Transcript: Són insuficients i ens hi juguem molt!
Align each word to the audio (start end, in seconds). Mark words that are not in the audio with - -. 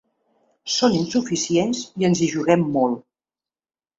Són 0.75 0.95
insuficients 0.99 1.83
i 2.03 2.09
ens 2.09 2.23
hi 2.27 2.31
juguem 2.33 2.63
molt! 2.79 3.03